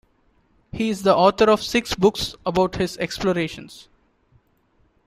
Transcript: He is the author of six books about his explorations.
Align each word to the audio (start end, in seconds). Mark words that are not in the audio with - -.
He 0.71 0.89
is 0.89 1.03
the 1.03 1.15
author 1.15 1.47
of 1.51 1.61
six 1.61 1.93
books 1.93 2.35
about 2.43 2.77
his 2.77 2.97
explorations. 2.97 3.87